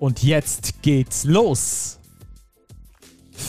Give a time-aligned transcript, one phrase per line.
[0.00, 1.98] Und jetzt geht's los!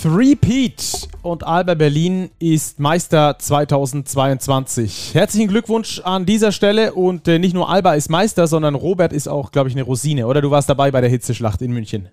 [0.02, 5.12] Three-Peat und Alba Berlin ist Meister 2022.
[5.14, 9.30] Herzlichen Glückwunsch an dieser Stelle und äh, nicht nur Alba ist Meister, sondern Robert ist
[9.30, 10.42] auch, glaube ich, eine Rosine, oder?
[10.42, 12.10] Du warst dabei bei der Hitzeschlacht in München.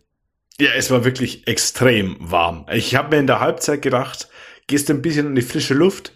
[0.61, 2.65] Ja, es war wirklich extrem warm.
[2.73, 4.29] Ich habe mir in der Halbzeit gedacht,
[4.69, 6.13] gehst ein bisschen in die frische Luft.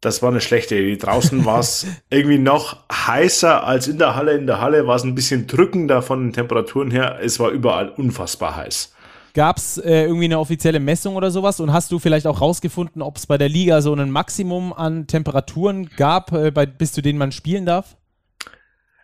[0.00, 0.96] Das war eine schlechte Idee.
[0.96, 4.32] Draußen war es irgendwie noch heißer als in der Halle.
[4.36, 7.18] In der Halle war es ein bisschen drückender von den Temperaturen her.
[7.22, 8.94] Es war überall unfassbar heiß.
[9.34, 11.60] Gab es äh, irgendwie eine offizielle Messung oder sowas?
[11.60, 15.06] Und hast du vielleicht auch rausgefunden, ob es bei der Liga so ein Maximum an
[15.06, 17.96] Temperaturen gab, äh, bei, bis zu denen man spielen darf?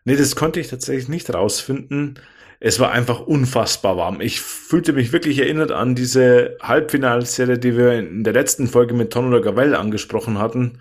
[0.04, 2.18] Nee, das konnte ich tatsächlich nicht rausfinden.
[2.58, 4.20] Es war einfach unfassbar warm.
[4.20, 9.12] Ich fühlte mich wirklich erinnert an diese Halbfinalserie, die wir in der letzten Folge mit
[9.12, 10.78] Ton oder Gavell angesprochen hatten.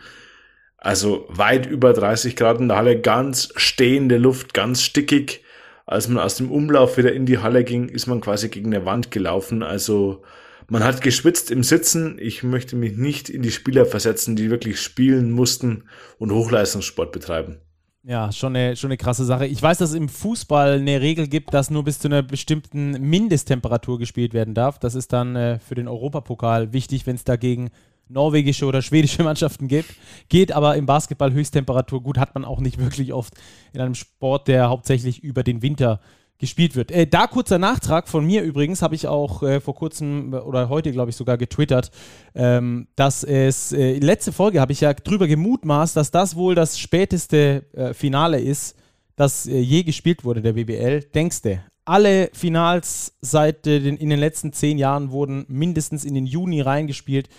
[0.77, 5.43] Also weit über 30 Grad in der Halle, ganz stehende Luft, ganz stickig
[5.85, 8.85] als man aus dem Umlauf wieder in die Halle ging, ist man quasi gegen eine
[8.85, 9.61] Wand gelaufen.
[9.61, 10.23] Also
[10.67, 12.17] man hat geschwitzt im Sitzen.
[12.19, 15.83] Ich möchte mich nicht in die Spieler versetzen, die wirklich spielen mussten
[16.17, 17.59] und Hochleistungssport betreiben.
[18.07, 19.47] Ja, schon eine, schon eine krasse Sache.
[19.47, 22.91] Ich weiß, dass es im Fußball eine Regel gibt, dass nur bis zu einer bestimmten
[23.01, 24.77] Mindesttemperatur gespielt werden darf.
[24.77, 27.71] Das ist dann äh, für den Europapokal wichtig, wenn es dagegen
[28.07, 29.95] norwegische oder schwedische Mannschaften gibt.
[30.29, 33.33] Geht aber im Basketball Höchsttemperatur gut, hat man auch nicht wirklich oft
[33.73, 35.99] in einem Sport, der hauptsächlich über den Winter
[36.37, 36.91] gespielt wird.
[36.91, 40.91] Äh, da kurzer Nachtrag von mir übrigens, habe ich auch äh, vor kurzem oder heute,
[40.91, 41.91] glaube ich, sogar getwittert,
[42.33, 46.77] ähm, dass es, äh, letzte Folge habe ich ja drüber gemutmaßt, dass das wohl das
[46.77, 48.75] späteste äh, Finale ist,
[49.15, 51.01] das äh, je gespielt wurde, der BBL.
[51.13, 56.25] Denkste, alle Finals seit äh, den, in den letzten zehn Jahren wurden mindestens in den
[56.25, 57.29] Juni reingespielt.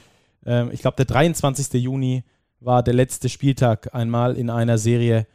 [0.47, 1.75] Ähm, ich glaube, der 23.
[1.83, 2.25] Juni
[2.61, 5.27] war der letzte Spieltag einmal in einer Serie.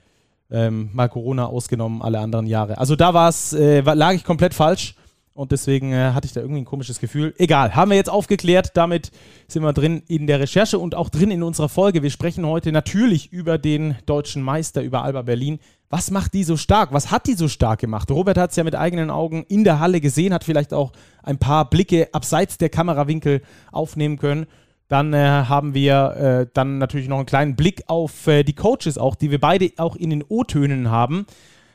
[0.52, 2.78] Ähm, mal Corona ausgenommen, alle anderen Jahre.
[2.78, 4.96] Also da war es, äh, lag ich komplett falsch
[5.34, 7.34] und deswegen äh, hatte ich da irgendwie ein komisches Gefühl.
[7.38, 8.72] Egal, haben wir jetzt aufgeklärt.
[8.76, 9.12] Damit
[9.48, 12.04] sind wir drin in der Recherche und auch drin in unserer Folge.
[12.04, 15.60] Wir sprechen heute natürlich über den deutschen Meister, über Alba Berlin.
[15.90, 16.94] Was macht die so stark?
[16.94, 18.12] Was hat die so stark gemacht?
[18.12, 20.92] Robert hat es ja mit eigenen Augen in der Halle gesehen, hat vielleicht auch
[21.24, 23.42] ein paar Blicke abseits der Kamerawinkel
[23.72, 24.48] aufnehmen können.
[24.92, 28.98] Dann äh, haben wir äh, dann natürlich noch einen kleinen Blick auf äh, die Coaches
[28.98, 31.26] auch, die wir beide auch in den O-Tönen haben.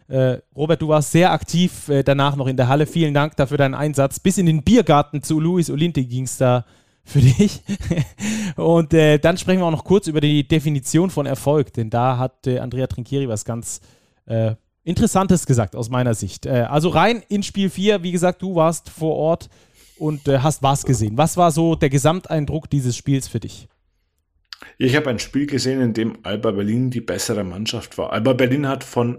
[0.09, 2.87] Äh, Robert, du warst sehr aktiv äh, danach noch in der Halle.
[2.87, 4.21] Vielen Dank dafür deinen Einsatz.
[4.21, 6.66] Bis in den Biergarten zu Luis Olinti ging es da
[7.05, 7.62] für dich.
[8.56, 12.19] Und äh, dann sprechen wir auch noch kurz über die Definition von Erfolg, denn da
[12.19, 13.81] hat Andrea Trinkieri was ganz
[14.82, 16.49] Interessantes gesagt aus meiner Sicht.
[16.49, 18.03] also rein in Spiel 4.
[18.03, 19.49] Wie gesagt, du warst vor Ort
[19.98, 21.16] und äh, hast was gesehen.
[21.16, 23.68] Was war so der Gesamteindruck dieses Spiels für dich?
[24.78, 28.12] Ich habe ein Spiel gesehen, in dem Alba Berlin die bessere Mannschaft war.
[28.12, 29.18] Alba Berlin hat von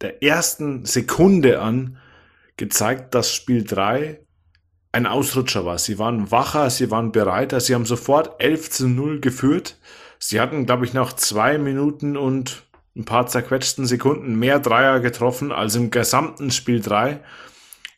[0.00, 1.98] der ersten Sekunde an
[2.56, 4.20] gezeigt, dass Spiel 3
[4.92, 5.78] ein Ausrutscher war.
[5.78, 9.78] Sie waren wacher, sie waren bereiter, sie haben sofort 11 zu 0 geführt.
[10.18, 15.50] Sie hatten, glaube ich, nach zwei Minuten und ein paar zerquetschten Sekunden mehr Dreier getroffen
[15.50, 17.20] als im gesamten Spiel 3.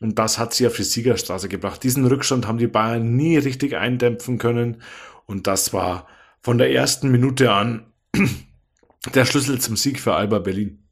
[0.04, 1.82] Und das hat sie auf die Siegerstraße gebracht.
[1.82, 4.82] Diesen Rückstand haben die Bayern nie richtig eindämpfen können.
[5.25, 6.06] Und das war
[6.42, 7.87] von der ersten Minute an
[9.15, 10.84] der Schlüssel zum Sieg für Alba Berlin.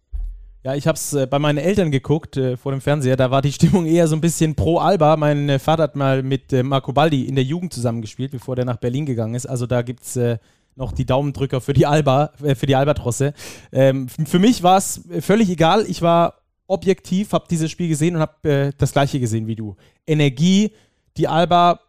[0.64, 3.16] Ja, ich habe es äh, bei meinen Eltern geguckt äh, vor dem Fernseher.
[3.16, 5.18] Da war die Stimmung eher so ein bisschen pro Alba.
[5.18, 8.64] Mein äh, Vater hat mal mit äh, Marco Baldi in der Jugend zusammengespielt, bevor der
[8.64, 9.44] nach Berlin gegangen ist.
[9.44, 10.38] Also da gibt es äh,
[10.74, 13.34] noch die Daumendrücker für die Alba, äh, für die Albatrosse.
[13.72, 15.84] Ähm, für mich war es völlig egal.
[15.86, 16.41] Ich war
[16.72, 19.76] objektiv, habe dieses Spiel gesehen und habe äh, das gleiche gesehen wie du.
[20.06, 20.72] Energie,
[21.16, 21.80] die Alba,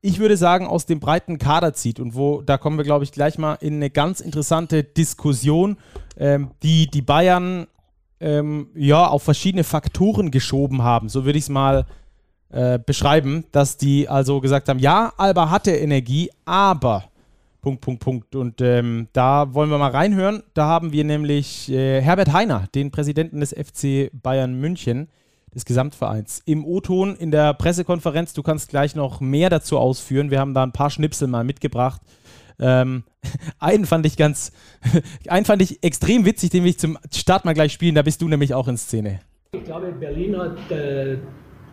[0.00, 3.12] ich würde sagen, aus dem breiten Kader zieht und wo, da kommen wir, glaube ich,
[3.12, 5.76] gleich mal in eine ganz interessante Diskussion,
[6.16, 7.66] ähm, die die Bayern
[8.20, 11.08] ähm, ja auf verschiedene Faktoren geschoben haben.
[11.08, 11.84] So würde ich es mal
[12.50, 17.04] äh, beschreiben, dass die also gesagt haben, ja, Alba hatte Energie, aber
[17.60, 18.34] Punkt, Punkt, Punkt.
[18.36, 20.42] Und ähm, da wollen wir mal reinhören.
[20.54, 25.08] Da haben wir nämlich äh, Herbert Heiner, den Präsidenten des FC Bayern München,
[25.54, 28.32] des Gesamtvereins, im O-Ton in der Pressekonferenz.
[28.32, 30.30] Du kannst gleich noch mehr dazu ausführen.
[30.30, 32.00] Wir haben da ein paar Schnipsel mal mitgebracht.
[32.60, 33.04] Ähm,
[33.58, 34.52] einen fand ich ganz,
[35.28, 37.94] einen fand ich extrem witzig, den will ich zum Start mal gleich spielen.
[37.94, 39.20] Da bist du nämlich auch in Szene.
[39.52, 41.18] Ich glaube, Berlin hat äh,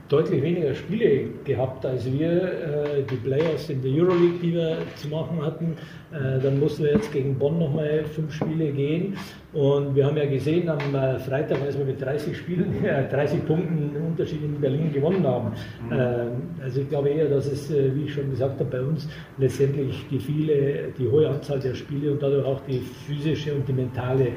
[0.09, 2.31] deutlich weniger Spiele gehabt als wir.
[2.31, 5.75] Äh, die Playoffs in der Euroleague, die wir zu machen hatten.
[6.11, 9.15] Äh, dann mussten wir jetzt gegen Bonn nochmal fünf Spiele gehen.
[9.53, 12.73] Und wir haben ja gesehen am äh, Freitag, als wir mit 30 Spielen,
[13.11, 15.51] 30 Punkten Unterschied in Berlin gewonnen haben.
[15.89, 16.61] Mhm.
[16.61, 19.07] Also ich glaube eher, dass es, wie ich schon gesagt habe, bei uns
[19.37, 23.73] letztendlich die viele, die hohe Anzahl der Spiele und dadurch auch die physische und die
[23.73, 24.27] mentale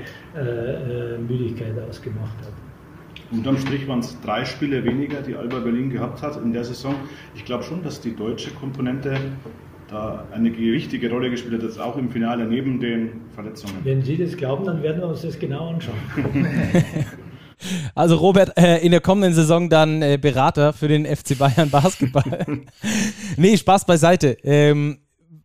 [1.28, 2.67] Müdigkeit ausgemacht hat.
[3.30, 6.94] Unterm Strich waren es drei Spiele weniger, die Alba Berlin gehabt hat in der Saison.
[7.34, 9.16] Ich glaube schon, dass die deutsche Komponente
[9.88, 13.74] da eine wichtige Rolle gespielt hat, jetzt auch im Finale neben den Verletzungen.
[13.84, 15.96] Wenn Sie das glauben, dann werden wir uns das genau anschauen.
[17.94, 22.46] Also Robert, äh, in der kommenden Saison dann äh, Berater für den FC Bayern Basketball.
[23.36, 24.36] nee, Spaß beiseite.
[24.44, 24.98] Ähm,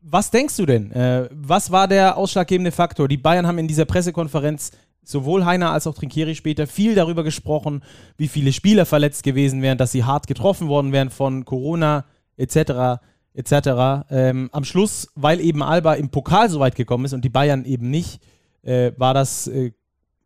[0.04, 0.92] was denkst du denn?
[0.92, 3.08] Äh, was war der ausschlaggebende Faktor?
[3.08, 4.72] Die Bayern haben in dieser Pressekonferenz
[5.04, 7.84] sowohl Heiner als auch Trinkieri später viel darüber gesprochen,
[8.18, 12.06] wie viele Spieler verletzt gewesen wären, dass sie hart getroffen worden wären von Corona
[12.38, 13.02] etc.
[13.34, 14.06] etc.
[14.10, 17.66] Ähm, am Schluss, weil eben Alba im Pokal so weit gekommen ist und die Bayern
[17.66, 18.22] eben nicht,
[18.64, 19.72] äh, war das äh,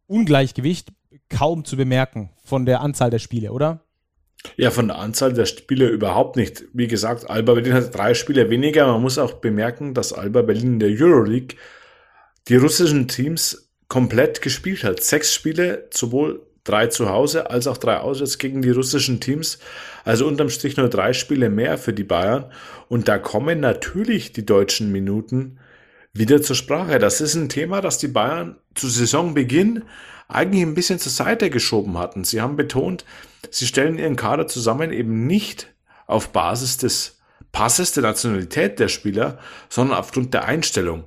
[0.08, 0.90] Ungleichgewicht
[1.30, 3.82] kaum zu bemerken von der Anzahl der Spiele, oder?
[4.56, 6.66] Ja, von der Anzahl der Spiele überhaupt nicht.
[6.74, 8.88] Wie gesagt, Alba Berlin hat drei Spiele weniger.
[8.88, 11.58] Man muss auch bemerken, dass Alba Berlin in der Euroleague
[12.48, 15.02] die russischen Teams komplett gespielt hat.
[15.02, 19.60] Sechs Spiele, sowohl drei zu Hause als auch drei auswärts gegen die russischen Teams.
[20.04, 22.52] Also unterm Strich nur drei Spiele mehr für die Bayern.
[22.90, 25.60] Und da kommen natürlich die deutschen Minuten
[26.14, 27.00] wieder zur Sprache.
[27.00, 29.84] Das ist ein Thema, das die Bayern zu Saisonbeginn
[30.28, 32.24] eigentlich ein bisschen zur Seite geschoben hatten.
[32.24, 33.06] Sie haben betont,
[33.50, 35.74] sie stellen ihren Kader zusammen eben nicht
[36.06, 37.20] auf Basis des
[37.54, 39.40] Passes der Nationalität der Spieler,
[39.70, 41.06] sondern aufgrund der Einstellung.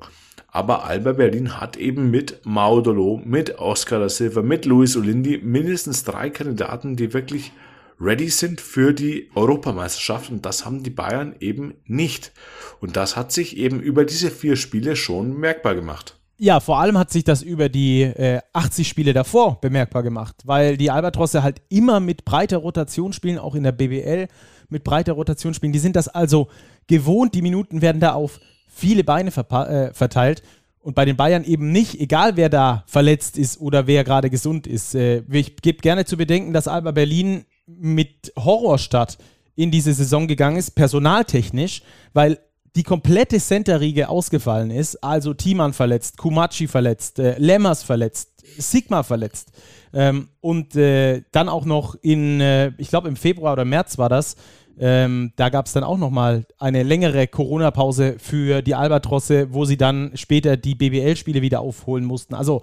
[0.52, 6.02] Aber Alba Berlin hat eben mit Maudolo, mit Oscar da Silva, mit Luis Olindi mindestens
[6.04, 7.52] drei Kandidaten, die wirklich
[8.00, 12.32] ready sind für die Europameisterschaft und das haben die Bayern eben nicht.
[12.80, 16.16] Und das hat sich eben über diese vier Spiele schon merkbar gemacht.
[16.42, 20.78] Ja, vor allem hat sich das über die äh, 80 Spiele davor bemerkbar gemacht, weil
[20.78, 24.26] die Albatrosse halt immer mit breiter Rotation spielen, auch in der BBL
[24.70, 25.74] mit breiter Rotation spielen.
[25.74, 26.48] Die sind das also
[26.86, 30.42] gewohnt, die Minuten werden da auf viele Beine äh, verteilt.
[30.82, 34.66] Und bei den Bayern eben nicht, egal wer da verletzt ist oder wer gerade gesund
[34.66, 34.94] ist.
[34.94, 39.18] Äh, ich gebe gerne zu bedenken, dass Alba Berlin mit Horrorstadt
[39.54, 41.82] in diese Saison gegangen ist, personaltechnisch,
[42.14, 42.38] weil
[42.76, 45.02] die komplette Center-Riege ausgefallen ist.
[45.02, 49.52] Also Thiemann verletzt, Kumachi verletzt, äh, Lemmers verletzt, Sigma verletzt.
[49.92, 54.08] Ähm, und äh, dann auch noch in, äh, ich glaube im Februar oder März war
[54.08, 54.36] das,
[54.82, 59.76] ähm, da gab es dann auch nochmal eine längere Corona-Pause für die Albatrosse, wo sie
[59.76, 62.34] dann später die BBL-Spiele wieder aufholen mussten.
[62.34, 62.62] Also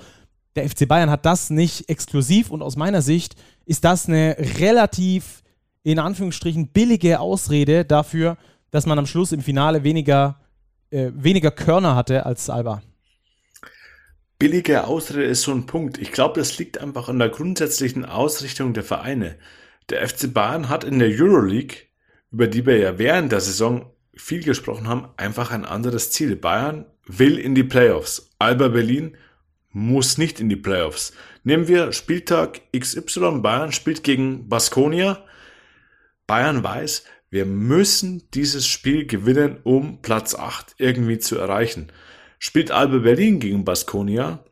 [0.55, 3.35] der FC Bayern hat das nicht exklusiv und aus meiner Sicht
[3.67, 5.43] ist das eine relativ,
[5.83, 8.37] in Anführungsstrichen, billige Ausrede dafür,
[8.71, 10.39] dass man am Schluss im Finale weniger,
[10.89, 12.81] äh, weniger Körner hatte als Alba.
[14.39, 15.99] Billige Ausrede ist so ein Punkt.
[15.99, 19.35] Ich glaube, das liegt einfach an der grundsätzlichen Ausrichtung der Vereine.
[19.91, 21.86] Der FC Bayern hat in der Euroleague
[22.31, 26.35] über die wir ja während der Saison viel gesprochen haben, einfach ein anderes Ziel.
[26.35, 28.31] Bayern will in die Playoffs.
[28.39, 29.15] Alba Berlin
[29.71, 31.13] muss nicht in die Playoffs.
[31.43, 35.23] Nehmen wir Spieltag XY, Bayern spielt gegen Baskonia.
[36.25, 41.91] Bayern weiß, wir müssen dieses Spiel gewinnen, um Platz 8 irgendwie zu erreichen.
[42.39, 44.43] Spielt Alba Berlin gegen Baskonia,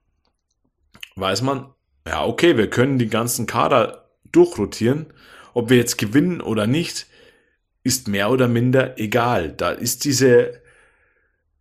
[1.16, 1.74] weiß man,
[2.08, 5.08] ja okay, wir können die ganzen Kader durchrotieren.
[5.54, 7.08] Ob wir jetzt gewinnen oder nicht,
[7.86, 9.52] ist mehr oder minder egal.
[9.52, 10.60] Da ist diese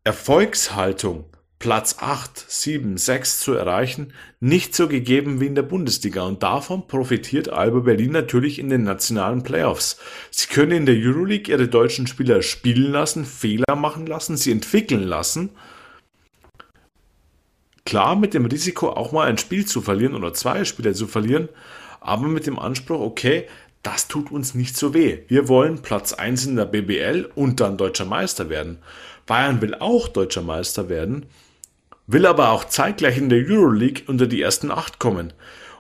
[0.04, 1.26] Erfolgshaltung,
[1.58, 6.22] Platz 8, 7, 6 zu erreichen, nicht so gegeben wie in der Bundesliga.
[6.22, 9.98] Und davon profitiert Alba Berlin natürlich in den nationalen Playoffs.
[10.30, 15.04] Sie können in der Euroleague ihre deutschen Spieler spielen lassen, Fehler machen lassen, sie entwickeln
[15.04, 15.50] lassen.
[17.84, 21.50] Klar mit dem Risiko auch mal ein Spiel zu verlieren oder zwei Spiele zu verlieren,
[22.00, 23.46] aber mit dem Anspruch, okay,
[23.84, 25.20] das tut uns nicht so weh.
[25.28, 28.78] Wir wollen Platz 1 in der BBL und dann deutscher Meister werden.
[29.26, 31.26] Bayern will auch deutscher Meister werden,
[32.06, 35.32] will aber auch zeitgleich in der Euroleague unter die ersten acht kommen.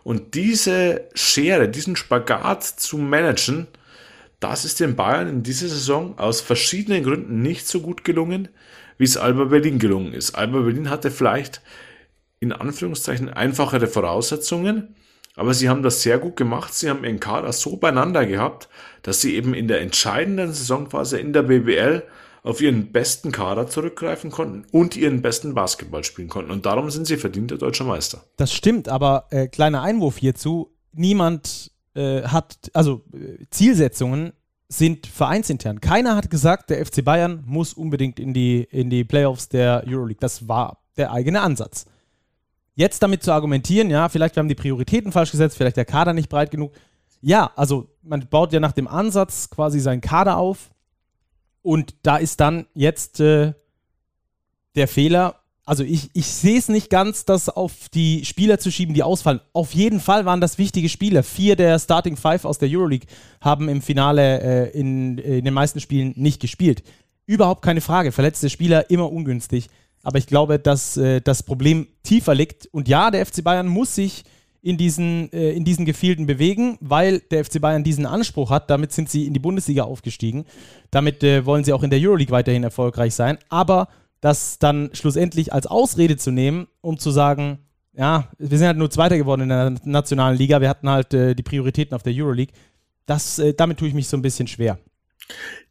[0.02, 3.66] Und diese Schere, diesen Spagat zu managen,
[4.38, 8.48] das ist den Bayern in dieser Saison aus verschiedenen Gründen nicht so gut gelungen,
[8.98, 10.34] wie es Alba Berlin gelungen ist.
[10.34, 11.62] Alba Berlin hatte vielleicht
[12.38, 14.94] in Anführungszeichen einfachere Voraussetzungen,
[15.36, 16.74] aber sie haben das sehr gut gemacht.
[16.74, 18.68] Sie haben ihren Kader so beieinander gehabt,
[19.02, 22.04] dass sie eben in der entscheidenden Saisonphase in der BBL
[22.44, 26.50] auf ihren besten Kader zurückgreifen konnten und ihren besten Basketball spielen konnten.
[26.50, 28.22] Und darum sind sie verdienter deutscher Meister.
[28.36, 30.70] Das stimmt, aber äh, kleiner Einwurf hierzu.
[30.92, 34.34] Niemand äh, hat, also äh, Zielsetzungen
[34.68, 35.80] sind vereinsintern.
[35.80, 40.20] Keiner hat gesagt, der FC Bayern muss unbedingt in die, in die Playoffs der Euroleague.
[40.20, 41.86] Das war der eigene Ansatz.
[42.74, 46.12] Jetzt damit zu argumentieren, ja, vielleicht wir haben die Prioritäten falsch gesetzt, vielleicht der Kader
[46.12, 46.72] nicht breit genug.
[47.20, 50.70] Ja, also man baut ja nach dem Ansatz quasi seinen Kader auf
[51.62, 53.54] und da ist dann jetzt äh,
[54.74, 58.94] der Fehler, also ich, ich sehe es nicht ganz, das auf die Spieler zu schieben,
[58.94, 59.40] die ausfallen.
[59.54, 61.22] Auf jeden Fall waren das wichtige Spieler.
[61.22, 63.08] Vier der Starting Five aus der Euroleague
[63.40, 66.82] haben im Finale äh, in, in den meisten Spielen nicht gespielt.
[67.24, 68.12] Überhaupt keine Frage.
[68.12, 69.68] Verletzte Spieler immer ungünstig.
[70.04, 72.66] Aber ich glaube, dass äh, das Problem tiefer liegt.
[72.66, 74.24] Und ja, der FC Bayern muss sich
[74.62, 78.70] in diesen, äh, in diesen Gefilden bewegen, weil der FC Bayern diesen Anspruch hat.
[78.70, 80.44] Damit sind sie in die Bundesliga aufgestiegen.
[80.90, 83.38] Damit äh, wollen sie auch in der Euroleague weiterhin erfolgreich sein.
[83.48, 83.88] Aber
[84.20, 87.58] das dann schlussendlich als Ausrede zu nehmen, um zu sagen,
[87.92, 91.34] ja, wir sind halt nur Zweiter geworden in der nationalen Liga, wir hatten halt äh,
[91.34, 92.54] die Prioritäten auf der Euroleague,
[93.06, 94.78] das, äh, damit tue ich mich so ein bisschen schwer.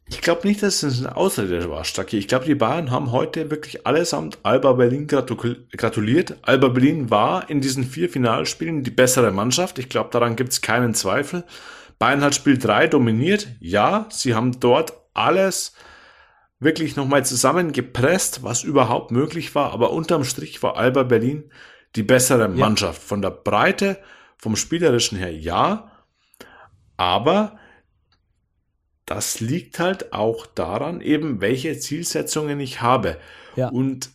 [0.06, 2.18] Ich glaube nicht, dass es eine Ausrede war, Stacki.
[2.18, 6.36] Ich glaube, die Bayern haben heute wirklich allesamt Alba Berlin gratuliert.
[6.42, 9.78] Alba Berlin war in diesen vier Finalspielen die bessere Mannschaft.
[9.78, 11.44] Ich glaube, daran gibt es keinen Zweifel.
[11.98, 13.48] Bayern hat Spiel 3 dominiert.
[13.60, 15.72] Ja, sie haben dort alles
[16.60, 19.72] wirklich nochmal zusammengepresst, was überhaupt möglich war.
[19.72, 21.50] Aber unterm Strich war Alba Berlin
[21.96, 23.00] die bessere Mannschaft.
[23.00, 23.08] Ja.
[23.08, 23.98] Von der Breite,
[24.36, 25.92] vom Spielerischen her ja.
[26.98, 27.58] Aber
[29.06, 33.18] das liegt halt auch daran, eben welche Zielsetzungen ich habe.
[33.56, 33.68] Ja.
[33.68, 34.10] Und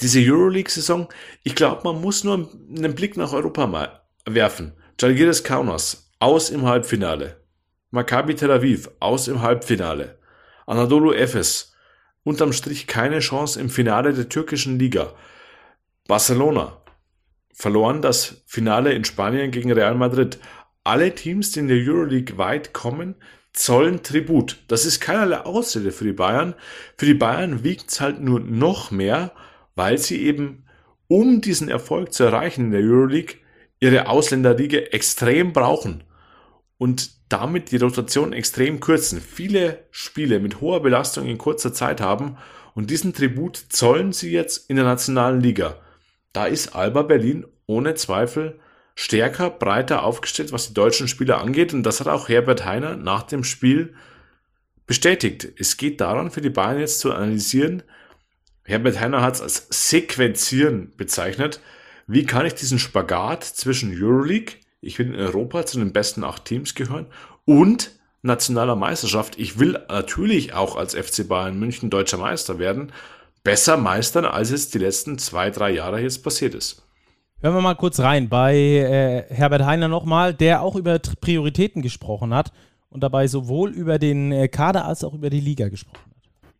[0.00, 1.08] diese Euroleague-Saison,
[1.42, 4.72] ich glaube, man muss nur einen Blick nach Europa mal werfen.
[5.00, 7.40] Jalgiris Kaunas aus im Halbfinale.
[7.90, 10.18] Maccabi Tel Aviv aus im Halbfinale.
[10.66, 11.74] Anadolu Efes,
[12.24, 15.12] unterm Strich keine Chance im Finale der türkischen Liga.
[16.08, 16.82] Barcelona,
[17.52, 20.38] verloren das Finale in Spanien gegen Real Madrid.
[20.86, 23.16] Alle Teams, die in der Euroleague weit kommen,
[23.52, 24.58] zollen Tribut.
[24.68, 26.54] Das ist keinerlei Ausrede für die Bayern.
[26.96, 29.32] Für die Bayern wiegt es halt nur noch mehr,
[29.74, 30.64] weil sie eben,
[31.08, 33.36] um diesen Erfolg zu erreichen in der Euroleague,
[33.80, 36.04] ihre Ausländerliga extrem brauchen.
[36.78, 42.36] Und damit die Rotation extrem kürzen, viele Spiele mit hoher Belastung in kurzer Zeit haben
[42.74, 45.80] und diesen Tribut zollen sie jetzt in der nationalen Liga.
[46.32, 48.60] Da ist Alba Berlin ohne Zweifel
[48.96, 53.22] stärker, breiter aufgestellt, was die deutschen Spieler angeht und das hat auch Herbert Heiner nach
[53.22, 53.94] dem Spiel
[54.86, 55.46] bestätigt.
[55.58, 57.84] Es geht daran, für die Bayern jetzt zu analysieren,
[58.64, 61.60] Herbert Heiner hat es als Sequenzieren bezeichnet,
[62.08, 66.44] wie kann ich diesen Spagat zwischen Euroleague, ich will in Europa zu den besten acht
[66.44, 67.06] Teams gehören
[67.44, 69.38] und nationaler Meisterschaft.
[69.38, 72.92] Ich will natürlich auch als FC Bayern München deutscher Meister werden,
[73.44, 76.85] besser meistern, als es die letzten zwei, drei Jahre jetzt passiert ist.
[77.46, 82.34] Hören wir mal kurz rein bei äh, Herbert Heiner nochmal, der auch über Prioritäten gesprochen
[82.34, 82.50] hat
[82.90, 86.50] und dabei sowohl über den äh, Kader als auch über die Liga gesprochen hat.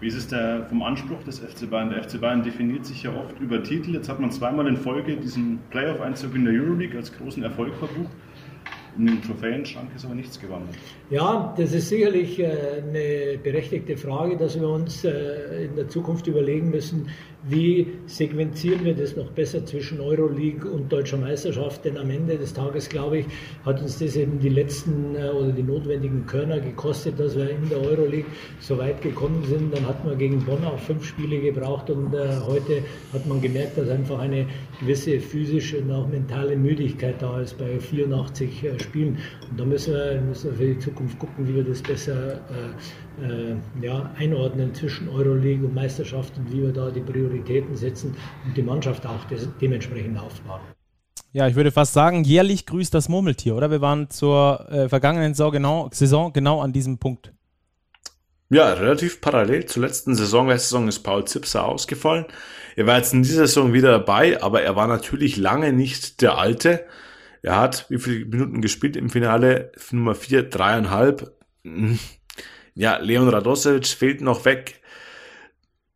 [0.00, 1.90] Wie ist es der, vom Anspruch des FC Bayern?
[1.90, 3.92] Der FC Bayern definiert sich ja oft über Titel.
[3.92, 8.08] Jetzt hat man zweimal in Folge diesen Playoff-Einzug in der Euroleague als großen Erfolg verbucht.
[8.96, 10.76] In den Trophäenschrank ist aber nichts gewandert.
[11.10, 12.46] Ja, das ist sicherlich äh,
[12.88, 17.10] eine berechtigte Frage, dass wir uns äh, in der Zukunft überlegen müssen,
[17.46, 21.84] wie sequenzieren wir das noch besser zwischen Euroleague und deutscher Meisterschaft?
[21.84, 23.26] Denn am Ende des Tages, glaube ich,
[23.66, 27.68] hat uns das eben die letzten äh, oder die notwendigen Körner gekostet, dass wir in
[27.68, 29.74] der Euroleague so weit gekommen sind.
[29.74, 32.82] Dann hat man gegen Bonn auch fünf Spiele gebraucht und äh, heute
[33.12, 34.46] hat man gemerkt, dass einfach eine
[34.80, 39.18] gewisse physische und auch mentale Müdigkeit da ist bei 84 äh, Spielen.
[39.50, 42.40] Und da müssen wir, müssen wir für die Zukunft gucken, wie wir das besser
[43.22, 47.33] äh, ja, einordnen zwischen Euroleague und Meisterschaft und wie wir da die Prioritäten
[47.74, 50.60] setzen und die Mannschaft auch des, dementsprechend aufbauen.
[51.32, 53.70] Ja, ich würde fast sagen, jährlich grüßt das Murmeltier, oder?
[53.70, 57.32] Wir waren zur äh, vergangenen Saison genau, Saison genau an diesem Punkt.
[58.50, 60.48] Ja, relativ parallel zur letzten Saison.
[60.48, 62.26] Letzte Saison ist Paul Zipser ausgefallen.
[62.76, 66.38] Er war jetzt in dieser Saison wieder dabei, aber er war natürlich lange nicht der
[66.38, 66.86] Alte.
[67.42, 69.72] Er hat wie viele Minuten gespielt im Finale?
[69.90, 71.34] Nummer 4, dreieinhalb.
[71.64, 71.98] Hm.
[72.74, 74.80] Ja, Leon Radosevic fehlt noch weg.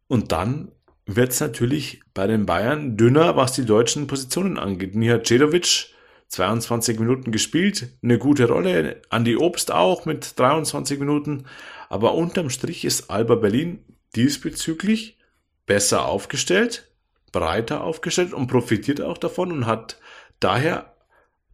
[0.08, 0.72] Und dann
[1.08, 4.92] wird es natürlich bei den Bayern dünner, was die deutschen Positionen angeht.
[5.26, 5.86] Cedovic,
[6.28, 9.00] 22 Minuten gespielt, eine gute Rolle.
[9.08, 11.46] Andi Obst auch mit 23 Minuten.
[11.88, 13.82] Aber unterm Strich ist Alba Berlin
[14.16, 15.16] diesbezüglich
[15.64, 16.90] besser aufgestellt,
[17.32, 19.98] breiter aufgestellt und profitiert auch davon und hat
[20.40, 20.94] daher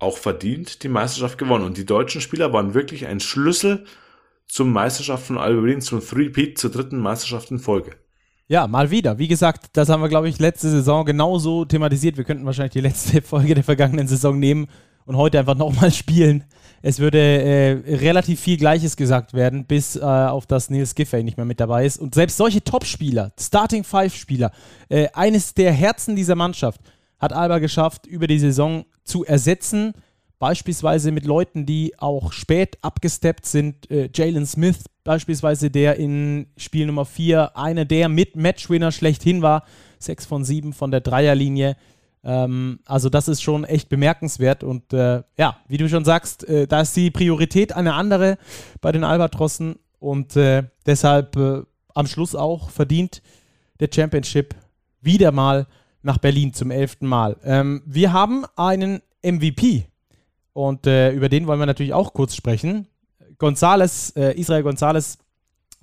[0.01, 1.65] auch verdient die Meisterschaft gewonnen.
[1.65, 3.85] Und die deutschen Spieler waren wirklich ein Schlüssel
[4.49, 7.93] zum Meisterschaft von Alba Berlin, zum Three-Peat, zur dritten Meisterschaft in Folge.
[8.47, 9.19] Ja, mal wieder.
[9.19, 12.19] Wie gesagt, das haben wir, glaube ich, letzte Saison genauso thematisiert.
[12.19, 14.67] Wir könnten wahrscheinlich die letzte Folge der vergangenen Saison nehmen
[15.07, 16.45] und heute einfach nochmal spielen,
[16.87, 21.39] es würde äh, relativ viel Gleiches gesagt werden, bis äh, auf das Nils Giffey nicht
[21.39, 21.99] mehr mit dabei ist.
[21.99, 24.53] Und selbst solche Top-Spieler, Starting Five-Spieler,
[24.91, 26.83] äh, eines der Herzen dieser Mannschaft,
[27.19, 29.95] hat Alba geschafft, über die Saison zu ersetzen.
[30.39, 33.91] Beispielsweise mit Leuten, die auch spät abgesteppt sind.
[33.91, 39.65] Äh, Jalen Smith beispielsweise, der in Spiel Nummer 4 einer der mit Matchwinner schlechthin war.
[39.99, 41.77] 6 von 7 von der Dreierlinie.
[42.25, 46.67] Ähm, also das ist schon echt bemerkenswert und äh, ja, wie du schon sagst, äh,
[46.67, 48.39] da ist die Priorität eine andere
[48.81, 51.63] bei den Albatrossen und äh, deshalb äh,
[51.95, 53.23] am Schluss auch verdient
[53.81, 54.55] der Championship
[55.01, 55.67] wieder mal
[56.03, 57.37] nach Berlin zum elften Mal.
[57.45, 59.87] Ähm, wir haben einen MVP
[60.55, 62.87] und äh, über den wollen wir natürlich auch kurz sprechen.
[63.38, 65.19] Gonzales, äh, Israel Gonzales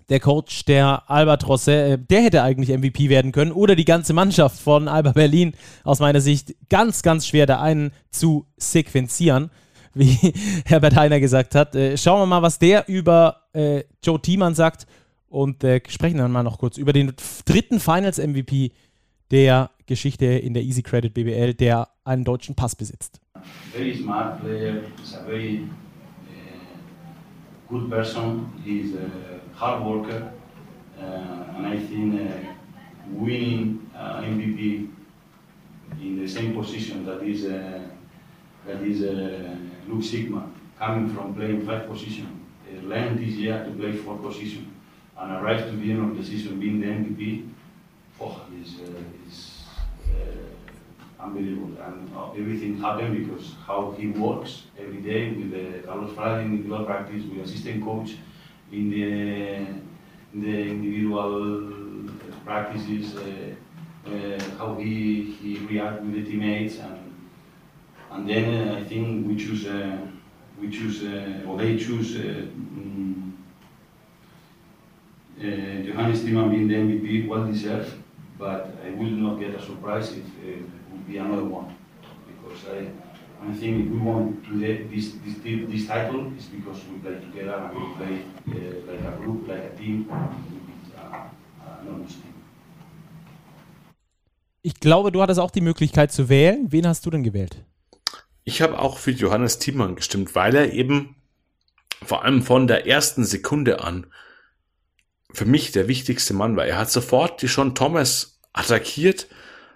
[0.10, 4.60] der Coach der Albatrosse, äh, der hätte eigentlich MVP werden können oder die ganze Mannschaft
[4.60, 5.54] von Alba Berlin
[5.84, 9.50] aus meiner Sicht ganz, ganz schwer da einen zu sequenzieren,
[9.94, 10.34] wie
[10.66, 11.76] Herbert Heiner gesagt hat.
[11.76, 14.86] Äh, schauen wir mal, was der über äh, Joe Thiemann sagt
[15.30, 17.14] und äh, sprechen dann mal noch kurz über den
[17.46, 18.72] dritten Finals-MVP
[19.32, 23.22] der Geschichte in der Easy Credit BBL, der einen deutschen Pass besitzt.
[23.72, 25.70] Very smart player, he's a very
[27.72, 29.10] good person, he's a
[29.56, 30.34] hard worker,
[31.00, 32.52] uh, and I think uh,
[33.08, 34.90] winning uh, MVP
[36.02, 37.44] in the same position that is
[38.68, 39.02] that is
[39.88, 42.46] Luke Sigma, coming from playing five position,
[42.84, 44.76] learned this year to play four position,
[45.18, 47.50] and arrived to the end of the season being the MVP.
[48.20, 48.82] Oh, is
[49.28, 49.64] is
[51.22, 51.82] unbelievable.
[51.82, 56.70] And uh, everything happened because how he works every day with the Carlos Friday in
[56.70, 58.16] the practice, with assistant coach,
[58.72, 59.04] in the,
[60.34, 62.10] in the individual
[62.46, 66.98] practices, uh, uh, how he, he react with the teammates, and
[68.12, 69.66] and then uh, I think we choose
[70.60, 71.04] we choose
[71.46, 72.16] or they choose.
[72.16, 73.38] Um,
[75.40, 77.92] Johannes Thiemann being the MVP, well deserved,
[78.38, 80.26] but I will not get a surprise if
[81.08, 81.76] be another one
[82.28, 82.90] because I,
[83.48, 87.20] I think if we want to get this, this, this title, it's because we play
[87.20, 92.34] together and we play uh, like a group, like a team, uh, enormous team.
[94.64, 96.72] Ich glaube, du hattest auch die Möglichkeit zu wählen.
[96.72, 97.66] Wen hast du denn gewählt?
[98.44, 101.16] Ich habe auch für Johannes Thiemann gestimmt, weil er eben
[102.04, 104.08] vor allem von der ersten Sekunde an
[105.34, 106.66] für mich der wichtigste Mann war.
[106.66, 109.28] Er hat sofort die Sean Thomas attackiert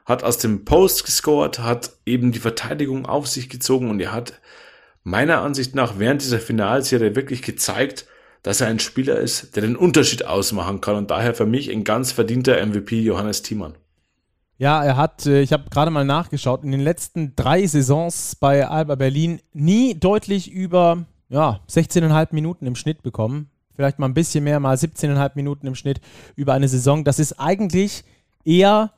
[0.05, 4.39] hat aus dem Post gescored, hat eben die Verteidigung auf sich gezogen und er hat
[5.03, 8.05] meiner Ansicht nach während dieser Finalserie wirklich gezeigt,
[8.43, 11.83] dass er ein Spieler ist, der den Unterschied ausmachen kann und daher für mich ein
[11.83, 13.73] ganz verdienter MVP Johannes Thiemann.
[14.57, 18.67] Ja, er hat, äh, ich habe gerade mal nachgeschaut, in den letzten drei Saisons bei
[18.67, 23.49] Alba Berlin nie deutlich über ja, 16,5 Minuten im Schnitt bekommen.
[23.75, 25.99] Vielleicht mal ein bisschen mehr, mal 17,5 Minuten im Schnitt
[26.35, 27.03] über eine Saison.
[27.03, 28.05] Das ist eigentlich
[28.45, 28.93] eher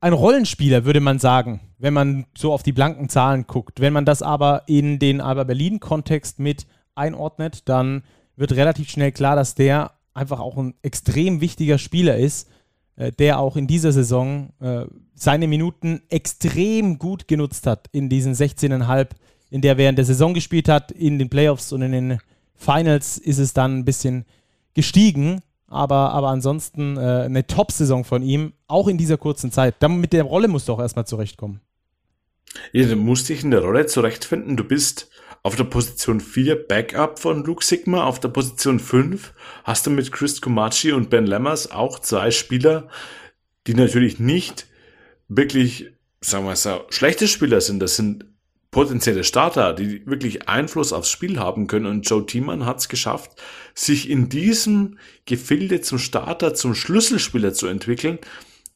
[0.00, 3.80] ein Rollenspieler, würde man sagen, wenn man so auf die blanken Zahlen guckt.
[3.80, 8.02] Wenn man das aber in den Alba Berlin-Kontext mit einordnet, dann
[8.36, 12.48] wird relativ schnell klar, dass der einfach auch ein extrem wichtiger Spieler ist,
[12.96, 18.34] äh, der auch in dieser Saison äh, seine Minuten extrem gut genutzt hat in diesen
[18.34, 19.08] 16,5,
[19.50, 20.90] in der er während der Saison gespielt hat.
[20.92, 22.18] In den Playoffs und in den
[22.54, 24.24] Finals ist es dann ein bisschen
[24.74, 25.42] gestiegen.
[25.70, 29.76] Aber, aber ansonsten äh, eine Top-Saison von ihm, auch in dieser kurzen Zeit.
[29.78, 31.60] Dann mit der Rolle musst du auch erstmal zurechtkommen.
[32.72, 34.56] Ja, du musst dich in der Rolle zurechtfinden.
[34.56, 35.08] Du bist
[35.42, 38.04] auf der Position 4 Backup von Luke Sigma.
[38.04, 39.32] Auf der Position 5
[39.64, 42.88] hast du mit Chris Kumachi und Ben Lemmers auch zwei Spieler,
[43.68, 44.66] die natürlich nicht
[45.28, 47.80] wirklich, sagen wir so, schlechte Spieler sind.
[47.80, 48.24] Das sind
[48.70, 51.86] potenzielle Starter, die wirklich Einfluss aufs Spiel haben können.
[51.86, 53.32] Und Joe Thiemann hat es geschafft,
[53.80, 58.18] sich in diesem Gefilde zum Starter, zum Schlüsselspieler zu entwickeln.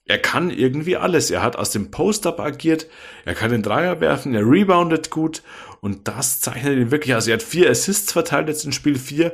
[0.07, 1.31] Er kann irgendwie alles.
[1.31, 2.87] Er hat aus dem Post-Up agiert,
[3.25, 5.43] er kann den Dreier werfen, er reboundet gut
[5.81, 7.15] und das zeichnet ihn wirklich.
[7.15, 9.33] Also er hat vier Assists verteilt jetzt in Spiel 4.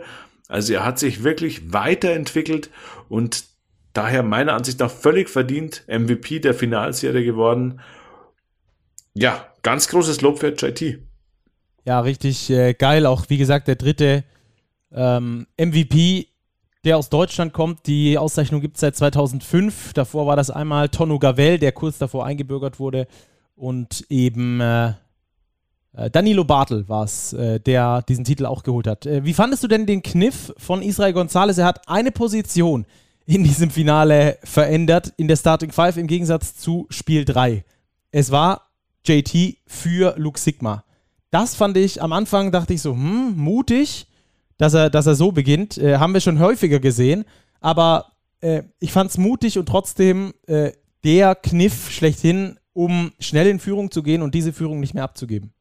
[0.48, 2.70] Also er hat sich wirklich weiterentwickelt
[3.08, 3.44] und
[3.92, 7.80] daher meiner Ansicht nach völlig verdient MVP der Finalserie geworden.
[9.14, 10.98] Ja, ganz großes Lob für JT.
[11.84, 13.06] Ja, richtig äh, geil.
[13.06, 14.24] Auch wie gesagt, der dritte
[14.92, 16.28] ähm, MVP,
[16.84, 17.86] der aus Deutschland kommt.
[17.86, 19.92] Die Auszeichnung gibt es seit 2005.
[19.92, 23.06] Davor war das einmal Tonno Gavel, der kurz davor eingebürgert wurde.
[23.54, 24.94] Und eben äh,
[25.92, 29.06] äh Danilo Bartel war es, äh, der diesen Titel auch geholt hat.
[29.06, 31.58] Äh, wie fandest du denn den Kniff von Israel Gonzalez?
[31.58, 32.86] Er hat eine Position
[33.26, 37.64] in diesem Finale verändert, in der Starting Five im Gegensatz zu Spiel 3.
[38.10, 38.70] Es war
[39.06, 40.84] JT für Luke Sigma.
[41.30, 44.08] das fand ich am Anfang, dachte ich so, hm, mutig,
[44.60, 45.78] dass er, dass er so beginnt.
[45.78, 47.24] Äh, haben wir schon häufiger gesehen.
[47.60, 53.58] Aber äh, ich fand es mutig und trotzdem äh, der Kniff schlechthin, um schnell in
[53.58, 55.52] Führung zu gehen und diese Führung nicht mehr abzugeben.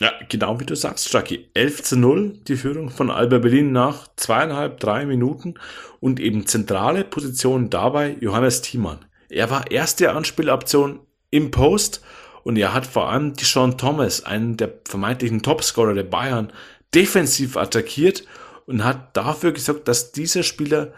[0.00, 1.48] Ja, genau wie du sagst, Stucky.
[1.54, 5.54] 11 zu 0, die Führung von Alba Berlin nach zweieinhalb, drei Minuten
[5.98, 8.98] und eben zentrale Position dabei Johannes Thiemann.
[9.30, 12.02] Er war erste Anspieloption im Post
[12.44, 16.52] und er hat vor allem die Sean Thomas, einen der vermeintlichen Topscorer der Bayern,
[16.94, 18.24] defensiv attackiert
[18.66, 20.92] und hat dafür gesorgt, dass dieser Spieler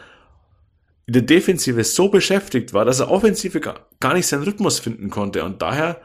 [1.07, 5.45] in der Defensive so beschäftigt war, dass er offensive gar nicht seinen Rhythmus finden konnte
[5.45, 6.01] und daher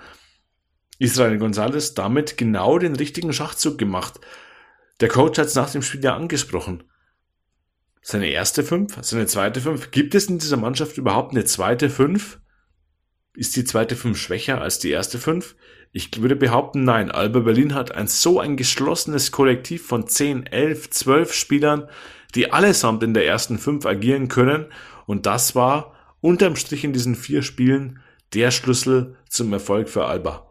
[0.98, 4.19] Israel Gonzalez damit genau den richtigen Schachzug gemacht.
[5.02, 6.84] Der Coach hat es nach dem Spiel ja angesprochen.
[8.02, 9.91] Seine erste Fünf, seine zweite Fünf.
[9.91, 12.39] Gibt es in dieser Mannschaft überhaupt eine zweite Fünf?
[13.36, 15.56] Ist die zweite Fünf schwächer als die erste Fünf?
[15.91, 17.12] Ich würde behaupten, nein.
[17.12, 21.88] Alba Berlin hat ein so ein geschlossenes Kollektiv von 10, 11, 12 Spielern,
[22.34, 24.65] die allesamt in der ersten Fünf agieren können.
[25.06, 28.00] Und das war unterm Strich in diesen vier Spielen
[28.34, 30.45] der Schlüssel zum Erfolg für Alba.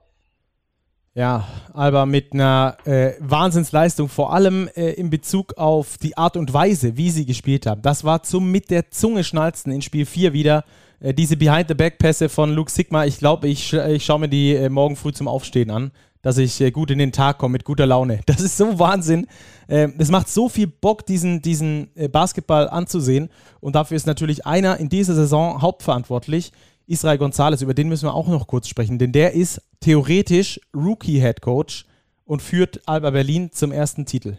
[1.17, 6.53] Ja, Alba mit einer äh, Wahnsinnsleistung, vor allem äh, in Bezug auf die Art und
[6.53, 7.83] Weise, wie sie gespielt haben.
[7.83, 10.65] Das war zum mit der Zunge schnalzen in Spiel 4 wieder.
[11.05, 14.97] Äh, diese Behind-the-Back-Pässe von Luke Sigma, ich glaube, ich, ich schaue mir die äh, morgen
[14.97, 18.21] früh zum Aufstehen an, dass ich äh, gut in den Tag komme, mit guter Laune.
[18.27, 19.27] Das ist so Wahnsinn.
[19.69, 23.29] Ähm, es macht so viel Bock, diesen, diesen Basketball anzusehen.
[23.61, 26.53] Und dafür ist natürlich einer in dieser Saison hauptverantwortlich
[26.87, 31.41] Israel Gonzalez, über den müssen wir auch noch kurz sprechen, denn der ist theoretisch Rookie-Head
[31.41, 31.87] Coach
[32.27, 34.37] und führt Alba Berlin zum ersten Titel.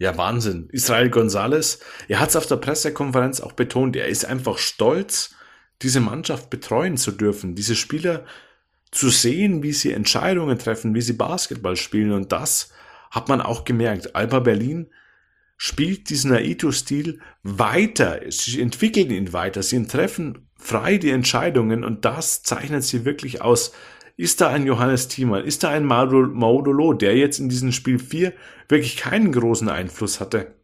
[0.00, 0.70] Ja, Wahnsinn.
[0.72, 5.34] Israel Gonzalez, er hat es auf der Pressekonferenz auch betont, er ist einfach stolz,
[5.82, 8.24] diese Mannschaft betreuen zu dürfen, diese Spieler
[8.90, 12.12] zu sehen, wie sie Entscheidungen treffen, wie sie Basketball spielen.
[12.12, 12.72] Und das
[13.10, 14.16] hat man auch gemerkt.
[14.16, 14.88] Alba Berlin
[15.58, 18.20] spielt diesen Aito-Stil weiter.
[18.30, 19.62] Sie entwickeln ihn weiter.
[19.62, 23.72] Sie treffen frei die Entscheidungen und das zeichnet sie wirklich aus.
[24.20, 25.46] Ist da ein Johannes Thiemann?
[25.46, 28.34] Ist da ein Maudolo, der jetzt in diesem Spiel 4
[28.68, 30.54] wirklich keinen großen Einfluss hatte?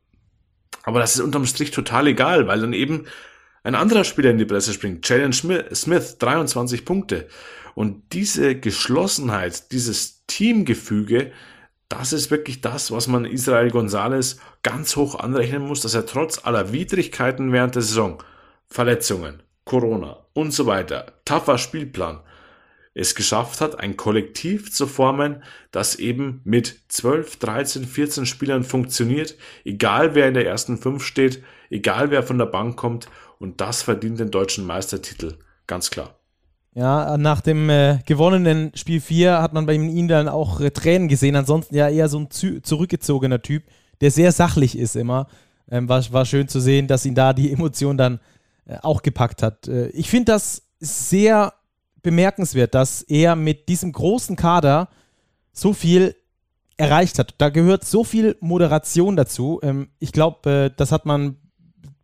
[0.83, 3.07] Aber das ist unterm Strich total egal, weil dann eben
[3.65, 5.09] ein anderer Spieler in die Presse springt.
[5.09, 7.29] Jalen Smith, 23 Punkte.
[7.75, 11.33] Und diese Geschlossenheit, dieses Teamgefüge,
[11.89, 16.45] das ist wirklich das, was man Israel Gonzalez ganz hoch anrechnen muss, dass er trotz
[16.45, 18.23] aller Widrigkeiten während der Saison,
[18.67, 22.21] Verletzungen, Corona und so weiter, tougher Spielplan,
[22.97, 29.37] es geschafft hat, ein Kollektiv zu formen, das eben mit 12, 13, 14 Spielern funktioniert,
[29.67, 33.83] egal wer in der ersten fünf steht, egal wer von der Bank kommt, und das
[33.83, 35.35] verdient den deutschen Meistertitel,
[35.67, 36.19] ganz klar.
[36.75, 41.09] Ja, nach dem äh, gewonnenen Spiel 4 hat man bei ihm dann auch äh, Tränen
[41.09, 41.37] gesehen.
[41.37, 43.65] Ansonsten ja eher so ein zurückgezogener Typ,
[44.01, 45.27] der sehr sachlich ist immer.
[45.71, 48.21] Ähm, war, war schön zu sehen, dass ihn da die Emotion dann
[48.67, 49.69] äh, auch gepackt hat.
[49.69, 51.55] Äh, ich finde das sehr
[52.07, 54.89] bemerkenswert, dass er mit diesem großen Kader
[55.53, 56.15] so viel
[56.77, 57.35] erreicht hat.
[57.39, 59.59] Da gehört so viel Moderation dazu.
[59.65, 61.37] Ähm, ich glaube, äh, das hat man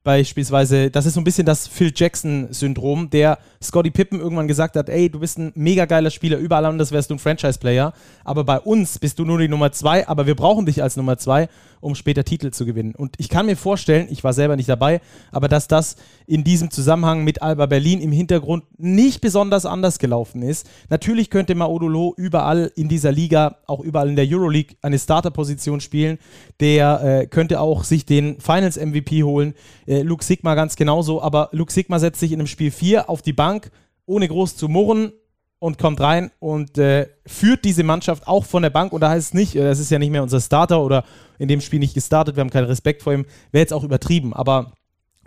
[0.05, 4.89] beispielsweise, das ist so ein bisschen das Phil Jackson-Syndrom, der Scotty Pippen irgendwann gesagt hat,
[4.89, 7.93] ey, du bist ein mega geiler Spieler, überall anders wärst du ein Franchise-Player,
[8.25, 11.19] aber bei uns bist du nur die Nummer zwei, aber wir brauchen dich als Nummer
[11.19, 11.49] zwei,
[11.81, 12.95] um später Titel zu gewinnen.
[12.95, 16.71] Und ich kann mir vorstellen, ich war selber nicht dabei, aber dass das in diesem
[16.71, 20.69] Zusammenhang mit Alba Berlin im Hintergrund nicht besonders anders gelaufen ist.
[20.91, 26.19] Natürlich könnte Maodolo überall in dieser Liga, auch überall in der Euroleague, eine Starter-Position spielen.
[26.61, 29.55] Der äh, könnte auch sich den Finals-MVP holen.
[29.93, 33.21] Äh, Luke Sigma ganz genauso, aber Luke Sigma setzt sich in einem Spiel 4 auf
[33.21, 33.71] die Bank,
[34.07, 35.13] ohne groß zu murren,
[35.59, 38.93] und kommt rein und äh, führt diese Mannschaft auch von der Bank.
[38.93, 41.05] Und da heißt es nicht, äh, das ist ja nicht mehr unser Starter oder
[41.39, 44.33] in dem Spiel nicht gestartet, wir haben keinen Respekt vor ihm, wäre jetzt auch übertrieben.
[44.33, 44.73] Aber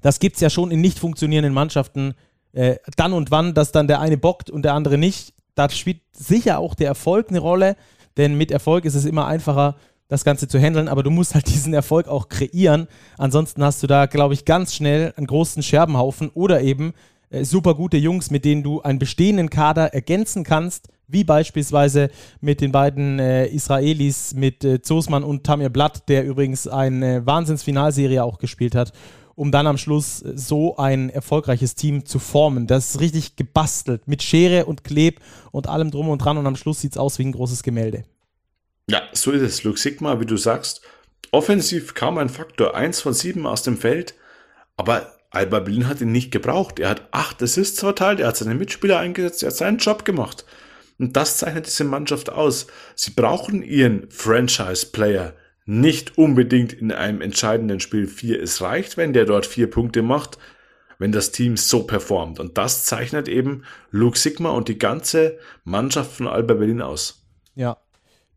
[0.01, 2.15] das gibt es ja schon in nicht funktionierenden Mannschaften
[2.51, 5.33] äh, dann und wann, dass dann der eine bockt und der andere nicht.
[5.53, 7.77] Da spielt sicher auch der Erfolg eine Rolle,
[8.17, 9.75] denn mit Erfolg ist es immer einfacher,
[10.07, 12.87] das Ganze zu handeln, aber du musst halt diesen Erfolg auch kreieren.
[13.17, 16.93] Ansonsten hast du da, glaube ich, ganz schnell einen großen Scherbenhaufen oder eben
[17.29, 22.09] äh, super gute Jungs, mit denen du einen bestehenden Kader ergänzen kannst, wie beispielsweise
[22.41, 28.23] mit den beiden äh, Israelis, mit äh, Zosman und Tamir Blatt, der übrigens eine Wahnsinnsfinalserie
[28.23, 28.91] auch gespielt hat,
[29.35, 32.67] um dann am Schluss äh, so ein erfolgreiches Team zu formen.
[32.67, 35.19] Das ist richtig gebastelt, mit Schere und Kleb
[35.51, 38.03] und allem drum und dran und am Schluss sieht es aus wie ein großes Gemälde.
[38.89, 39.63] Ja, so ist es.
[39.63, 40.81] Luke Sigma, wie du sagst,
[41.31, 44.15] offensiv kam ein Faktor 1 von 7 aus dem Feld,
[44.77, 46.79] aber Alba Berlin hat ihn nicht gebraucht.
[46.79, 50.45] Er hat acht Assists verteilt, er hat seine Mitspieler eingesetzt, er hat seinen Job gemacht.
[50.97, 52.67] Und das zeichnet diese Mannschaft aus.
[52.95, 55.33] Sie brauchen ihren Franchise-Player
[55.65, 58.41] nicht unbedingt in einem entscheidenden Spiel 4.
[58.41, 60.37] Es reicht, wenn der dort vier Punkte macht,
[60.99, 62.39] wenn das Team so performt.
[62.39, 67.25] Und das zeichnet eben Luke Sigma und die ganze Mannschaft von Alba Berlin aus.
[67.55, 67.77] Ja.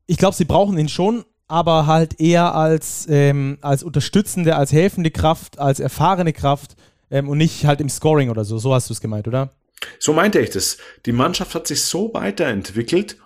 [0.09, 5.11] Ich glaube, sie brauchen ihn schon, aber halt eher als, ähm, als unterstützende, als helfende
[5.11, 6.77] Kraft, als erfahrene Kraft
[7.11, 8.59] ähm, und nicht halt im Scoring oder so.
[8.59, 9.53] So hast du es gemeint, oder?
[9.99, 10.79] So meinte ich das.
[11.07, 13.19] Die Mannschaft hat sich so weiterentwickelt,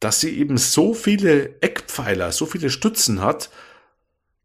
[0.00, 3.50] dass sie eben so viele Eckpfeiler, so viele Stützen hat,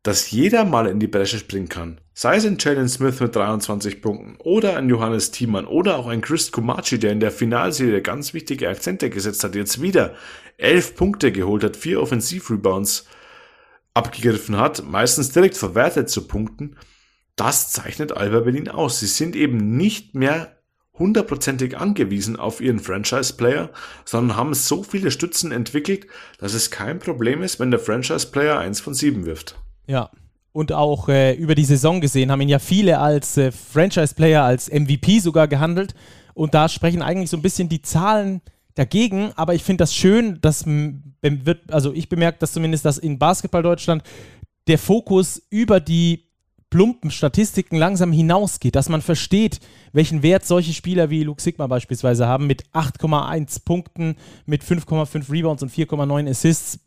[0.01, 1.99] dass jeder mal in die Bresche springen kann.
[2.17, 6.21] Sei es ein Jalen Smith mit 23 Punkten oder ein Johannes Thiemann oder auch ein
[6.21, 10.15] Chris Kumachi, der in der Finalserie ganz wichtige Akzente gesetzt hat, jetzt wieder
[10.57, 13.05] 11 Punkte geholt hat, vier Offensivrebounds
[13.93, 16.77] abgegriffen hat, meistens direkt verwertet zu Punkten.
[17.35, 19.01] Das zeichnet Alba Berlin aus.
[19.01, 20.55] Sie sind eben nicht mehr
[20.93, 23.71] hundertprozentig angewiesen auf ihren Franchise-Player,
[24.05, 28.79] sondern haben so viele Stützen entwickelt, dass es kein Problem ist, wenn der Franchise-Player eins
[28.79, 29.59] von sieben wirft.
[29.85, 30.09] Ja.
[30.55, 34.71] Und auch äh, über die Saison gesehen haben ihn ja viele als äh, Franchise-Player, als
[34.71, 35.93] MVP sogar gehandelt.
[36.33, 38.39] Und da sprechen eigentlich so ein bisschen die Zahlen
[38.73, 39.33] dagegen.
[39.35, 43.63] Aber ich finde das schön, dass wird, also ich bemerke das zumindest, dass in Basketball
[43.63, 44.01] Deutschland
[44.67, 46.23] der Fokus über die
[46.69, 49.59] plumpen Statistiken langsam hinausgeht, dass man versteht,
[49.91, 54.15] welchen Wert solche Spieler wie Luke Sigma beispielsweise haben, mit 8,1 Punkten,
[54.45, 56.79] mit 5,5 Rebounds und 4,9 Assists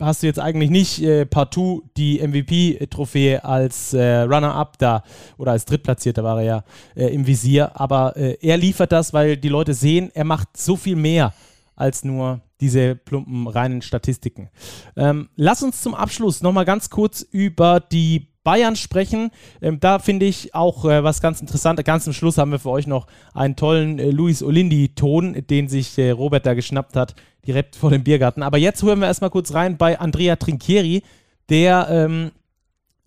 [0.00, 5.02] hast du jetzt eigentlich nicht äh, partout die MVP-Trophäe als äh, Runner-up da
[5.38, 9.36] oder als Drittplatzierter war er ja äh, im Visier, aber äh, er liefert das, weil
[9.36, 11.34] die Leute sehen, er macht so viel mehr
[11.76, 14.50] als nur diese plumpen reinen Statistiken.
[14.96, 19.30] Ähm, lass uns zum Abschluss nochmal ganz kurz über die Bayern sprechen.
[19.60, 21.84] Ähm, da finde ich auch äh, was ganz Interessantes.
[21.84, 25.98] Ganz zum Schluss haben wir für euch noch einen tollen äh, Luis Olindi-Ton, den sich
[25.98, 27.14] äh, Robert da geschnappt hat,
[27.46, 28.42] direkt vor dem Biergarten.
[28.42, 31.02] Aber jetzt hören wir erstmal kurz rein bei Andrea Trinchieri,
[31.48, 32.30] der ähm,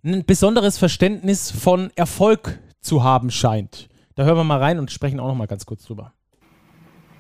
[0.04, 3.90] ein besonderes Verständnis von Erfolg zu haben scheint.
[4.16, 6.14] Da hören wir mal rein und sprechen auch noch mal ganz kurz drüber.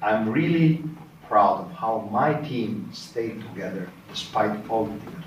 [0.01, 0.83] I'm really
[1.27, 5.23] proud of how my team stayed together despite all the.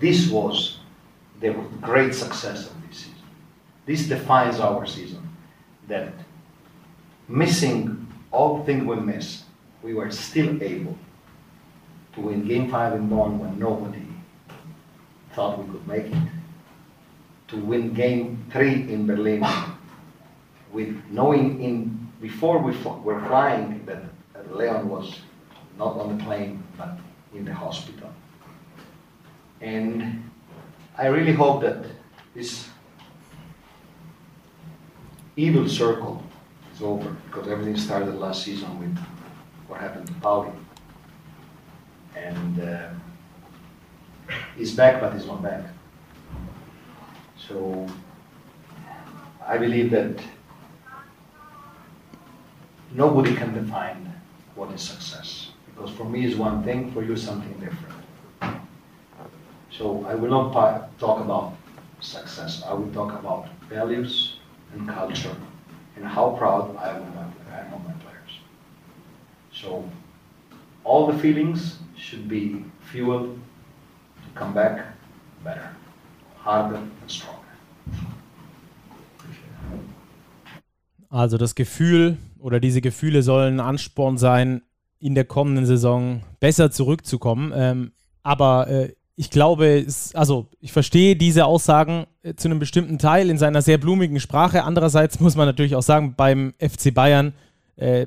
[0.00, 0.80] This was
[1.40, 3.14] the great success of this season.
[3.86, 5.22] This defines our season.
[5.88, 6.12] That
[7.28, 9.44] missing all things we missed,
[9.82, 10.98] we were still able
[12.14, 14.02] to win Game 5 in Bonn when nobody
[15.32, 16.28] thought we could make it.
[17.48, 19.46] To win Game 3 in Berlin
[20.72, 22.72] with knowing in before we
[23.04, 24.02] were flying that
[24.54, 25.20] Leon was
[25.78, 26.98] not on the plane but
[27.34, 28.10] in the hospital.
[29.60, 30.27] And
[30.98, 31.84] I really hope that
[32.34, 32.68] this
[35.36, 36.24] evil circle
[36.74, 38.98] is over because everything started last season with
[39.68, 40.50] what happened to Pauli.
[42.16, 42.88] And uh,
[44.56, 45.62] he's back, but he's not back.
[47.36, 47.86] So
[49.46, 50.20] I believe that
[52.92, 54.12] nobody can define
[54.56, 55.52] what is success.
[55.66, 57.97] Because for me is one thing, for you something different.
[59.78, 60.52] So I will not
[60.98, 61.52] talk about
[62.00, 62.64] success.
[62.66, 64.40] I will talk about values
[64.72, 65.36] and culture
[65.96, 67.02] and how proud I am
[67.72, 68.32] of my players.
[69.52, 69.84] So
[70.82, 73.38] all the feelings should be fueled
[74.24, 74.84] to come back
[75.44, 75.70] better,
[76.42, 77.38] harder and stronger.
[81.08, 84.62] Also das Gefühl oder diese Gefühle sollen Ansporn sein,
[84.98, 87.52] in der kommenden Saison besser zurückzukommen.
[87.54, 87.92] Ähm,
[88.24, 93.30] aber äh, ich glaube, es, also ich verstehe diese Aussagen äh, zu einem bestimmten Teil
[93.30, 94.62] in seiner sehr blumigen Sprache.
[94.62, 97.34] Andererseits muss man natürlich auch sagen, beim FC Bayern
[97.74, 98.06] äh,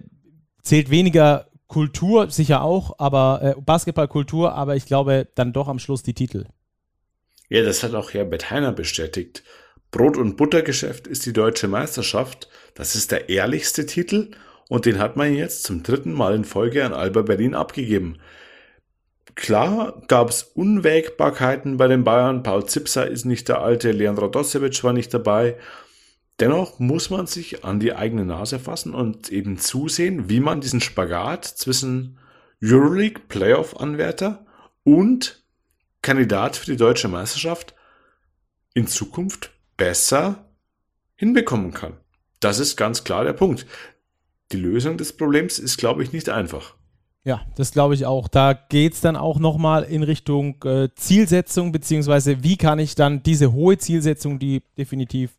[0.62, 6.02] zählt weniger Kultur, sicher auch, aber äh, Basketballkultur, aber ich glaube dann doch am Schluss
[6.02, 6.46] die Titel.
[7.50, 9.44] Ja, das hat auch Herbert Heiner bestätigt.
[9.92, 12.48] Brot- und Buttergeschäft ist die deutsche Meisterschaft.
[12.74, 14.32] Das ist der ehrlichste Titel
[14.70, 18.18] und den hat man jetzt zum dritten Mal in Folge an Alba Berlin abgegeben.
[19.36, 22.44] Klar gab es Unwägbarkeiten bei den Bayern.
[22.44, 25.58] Paul Zipser ist nicht der alte, Leandro Dosevic war nicht dabei.
[26.40, 30.82] Dennoch muss man sich an die eigene Nase fassen und eben zusehen, wie man diesen
[30.82, 32.18] Spagat zwischen
[32.64, 34.46] Euroleague Playoff-Anwärter
[34.84, 35.44] und
[36.02, 37.76] Kandidat für die deutsche Meisterschaft
[38.74, 40.50] in Zukunft besser
[41.16, 41.98] hinbekommen kann.
[42.40, 43.68] Das ist ganz klar der Punkt.
[44.52, 46.76] Die Lösung des Problems ist, glaube ich, nicht einfach.
[47.24, 48.28] Ja, das glaube ich auch.
[48.28, 53.22] Da geht es dann auch nochmal in Richtung äh, Zielsetzung, beziehungsweise wie kann ich dann
[53.22, 55.32] diese hohe Zielsetzung, die definitiv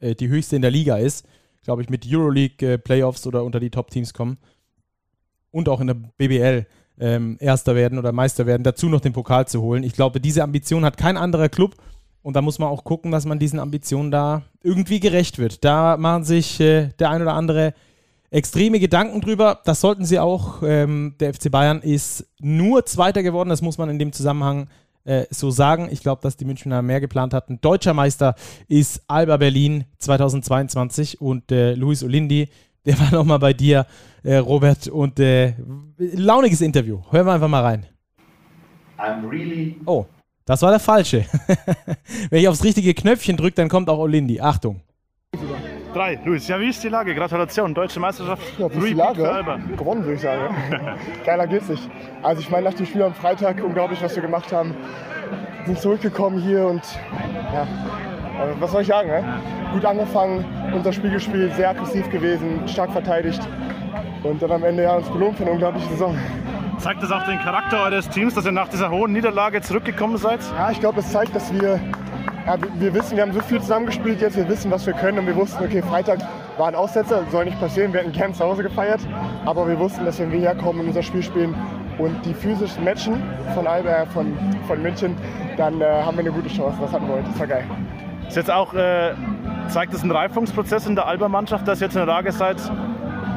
[0.00, 1.26] äh, die höchste in der Liga ist,
[1.62, 4.38] glaube ich, mit Euroleague äh, oder unter die Top-Teams kommen.
[5.50, 6.66] und auch in der BBL
[6.98, 9.82] ähm, Erster werden oder Meister werden, dazu noch den Pokal zu holen.
[9.82, 11.76] Ich glaube, diese Ambition hat kein anderer Club.
[12.22, 15.64] Und da muss man auch gucken, dass man diesen Ambitionen da irgendwie gerecht wird.
[15.64, 17.72] Da machen sich äh, der ein oder andere
[18.36, 19.60] extreme Gedanken drüber.
[19.64, 20.62] Das sollten sie auch.
[20.62, 23.48] Ähm, der FC Bayern ist nur Zweiter geworden.
[23.48, 24.68] Das muss man in dem Zusammenhang
[25.04, 25.88] äh, so sagen.
[25.90, 27.60] Ich glaube, dass die Münchner mehr geplant hatten.
[27.62, 28.34] Deutscher Meister
[28.68, 32.48] ist Alba Berlin 2022 und äh, Luis Olindi,
[32.84, 33.86] der war nochmal bei dir,
[34.22, 35.54] äh, Robert, und äh,
[35.96, 37.00] launiges Interview.
[37.10, 37.86] Hören wir einfach mal rein.
[38.98, 40.04] I'm really Oh,
[40.44, 41.24] das war der falsche.
[42.30, 44.40] Wenn ich aufs richtige Knöpfchen drücke, dann kommt auch Olindi.
[44.40, 44.82] Achtung.
[45.96, 46.46] Drei, Luis.
[46.46, 47.14] Ja, wie ist die Lage?
[47.14, 48.42] Gratulation, deutsche Meisterschaft.
[48.58, 49.58] Ja, wie ist die Lage?
[49.78, 50.54] Gewonnen, würde ich sagen.
[51.24, 51.88] Geiler geht's nicht.
[52.22, 54.74] Also ich meine, nach dem Spiel am Freitag, unglaublich, was wir gemacht haben.
[55.64, 56.82] Sind zurückgekommen hier und
[57.50, 57.66] ja,
[58.60, 59.08] was soll ich sagen?
[59.08, 59.24] Ne?
[59.72, 63.40] Gut angefangen, unser Spiel gespielt, sehr aggressiv gewesen, stark verteidigt
[64.22, 66.14] und dann am Ende ja uns belohnt für eine unglaubliche Saison.
[66.78, 70.40] Zeigt das auch den Charakter eures Teams, dass ihr nach dieser hohen Niederlage zurückgekommen seid?
[70.58, 71.80] Ja, ich glaube, es zeigt, dass wir,
[72.46, 75.26] ja, wir- wissen, wir haben so viel zusammengespielt jetzt, wir wissen, was wir können und
[75.26, 76.18] wir wussten, okay, Freitag
[76.56, 79.00] war ein Aussetzer, soll nicht passieren, wir hätten gern zu Hause gefeiert,
[79.44, 81.54] aber wir wussten, dass wenn wir herkommen und unser Spiel spielen
[81.98, 83.22] und die physischen Matchen
[83.54, 85.16] von, Alba, äh, von, von München,
[85.56, 86.78] dann äh, haben wir eine gute Chance.
[86.80, 87.64] Das hatten wir heute, das war geil.
[88.28, 89.12] Ist jetzt auch, äh,
[89.68, 92.56] zeigt es einen Reifungsprozess in der Alba-Mannschaft, dass ihr jetzt in der Lage seid,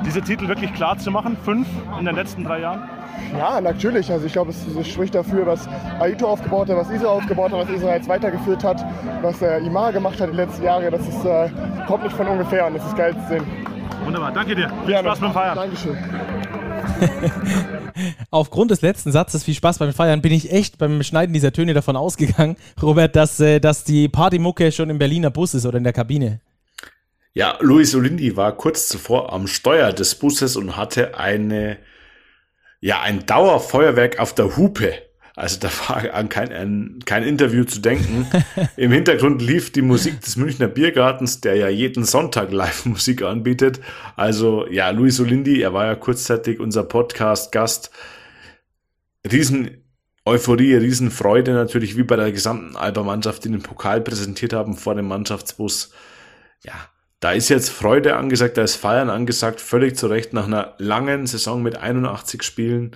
[0.06, 1.38] diese Titel wirklich klar zu machen?
[1.44, 1.68] Fünf
[2.00, 2.90] in den letzten drei Jahren?
[3.38, 4.12] Ja, natürlich.
[4.12, 5.68] Also ich glaube, es, es spricht dafür, was
[6.00, 8.84] Aito aufgebaut hat, was Israel aufgebaut hat, was Israel jetzt weitergeführt hat,
[9.22, 10.90] was äh, Imar gemacht hat die letzten Jahre.
[10.90, 11.50] Das ist, äh,
[11.88, 13.46] kommt nicht von ungefähr und das ist geil zu sehen.
[14.04, 14.70] Wunderbar, danke dir.
[14.70, 15.10] Viel Gerne.
[15.10, 15.56] Spaß beim Feiern.
[15.56, 15.98] Dankeschön.
[18.32, 21.74] Aufgrund des letzten Satzes, viel Spaß beim Feiern, bin ich echt beim Schneiden dieser Töne
[21.74, 25.84] davon ausgegangen, Robert, dass, äh, dass die Partymucke schon im Berliner Bus ist oder in
[25.84, 26.40] der Kabine.
[27.34, 31.78] Ja, Luis Olindi war kurz zuvor am Steuer des Busses und hatte eine,
[32.80, 34.94] ja, ein Dauerfeuerwerk auf der Hupe.
[35.36, 38.28] Also da war an kein, ein, kein Interview zu denken.
[38.76, 43.80] Im Hintergrund lief die Musik des Münchner Biergartens, der ja jeden Sonntag Live-Musik anbietet.
[44.18, 47.92] Also ja, Luis Olindi, er war ja kurzzeitig unser Podcast-Gast.
[49.30, 49.86] Riesen
[50.26, 55.08] Euphorie, Riesenfreude natürlich, wie bei der gesamten Alba-Mannschaft, die den Pokal präsentiert haben vor dem
[55.08, 55.92] Mannschaftsbus.
[56.64, 60.76] Ja, da ist jetzt Freude angesagt, da ist Feiern angesagt, völlig zu Recht nach einer
[60.78, 62.96] langen Saison mit 81 Spielen.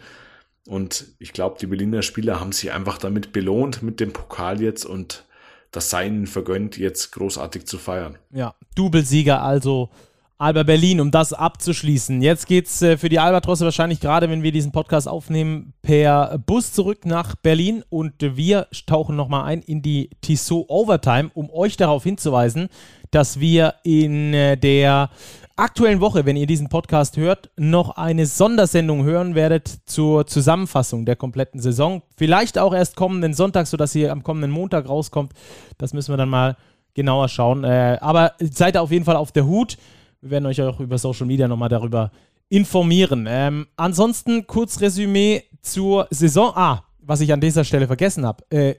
[0.66, 4.86] Und ich glaube, die Berliner Spieler haben sich einfach damit belohnt mit dem Pokal jetzt
[4.86, 5.26] und
[5.72, 8.18] das sei ihnen vergönnt, jetzt großartig zu feiern.
[8.32, 9.90] Ja, Doublesieger also
[10.38, 12.22] Alba Berlin, um das abzuschließen.
[12.22, 16.74] Jetzt geht's äh, für die Albatrosse wahrscheinlich gerade, wenn wir diesen Podcast aufnehmen, per Bus
[16.74, 22.04] zurück nach Berlin und wir tauchen nochmal ein in die Tissot Overtime, um euch darauf
[22.04, 22.70] hinzuweisen,
[23.12, 25.12] dass wir in äh, der
[25.56, 31.16] aktuellen Woche, wenn ihr diesen Podcast hört, noch eine Sondersendung hören werdet zur Zusammenfassung der
[31.16, 32.02] kompletten Saison.
[32.18, 35.34] Vielleicht auch erst kommenden Sonntag, sodass ihr am kommenden Montag rauskommt.
[35.78, 36.58] Das müssen wir dann mal
[36.96, 37.64] genauer schauen.
[37.64, 39.78] Äh, aber seid auf jeden Fall auf der Hut.
[40.24, 42.10] Wir werden euch auch über Social Media nochmal darüber
[42.48, 43.26] informieren.
[43.28, 46.54] Ähm, ansonsten kurz Resümee zur Saison.
[46.56, 48.46] Ah, was ich an dieser Stelle vergessen habe.
[48.50, 48.76] Äh,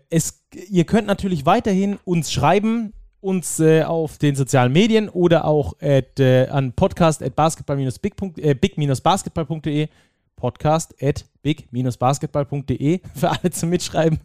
[0.70, 6.18] ihr könnt natürlich weiterhin uns schreiben, uns äh, auf den sozialen Medien oder auch at,
[6.18, 9.88] äh, an podcast at basketball-big.de, big-basketball.de,
[10.36, 14.18] podcast at big-basketball.de für alle zum Mitschreiben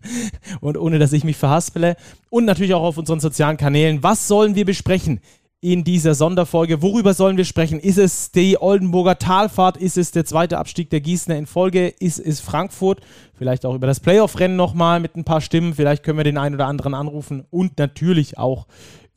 [0.62, 1.98] und ohne, dass ich mich verhaspele.
[2.30, 4.04] Und natürlich auch auf unseren sozialen Kanälen.
[4.04, 5.20] Was sollen wir besprechen?
[5.62, 6.82] In dieser Sonderfolge.
[6.82, 7.80] Worüber sollen wir sprechen?
[7.80, 9.76] Ist es die Oldenburger Talfahrt?
[9.76, 11.88] Ist es der zweite Abstieg der Gießener in Folge?
[11.88, 13.02] Ist es Frankfurt?
[13.34, 15.74] Vielleicht auch über das Playoff-Rennen nochmal mit ein paar Stimmen.
[15.74, 17.46] Vielleicht können wir den einen oder anderen anrufen.
[17.50, 18.68] Und natürlich auch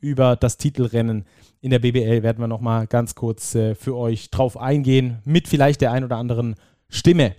[0.01, 1.25] über das Titelrennen
[1.61, 5.19] in der BBL werden wir nochmal ganz kurz äh, für euch drauf eingehen.
[5.23, 6.55] Mit vielleicht der ein oder anderen
[6.89, 7.35] Stimme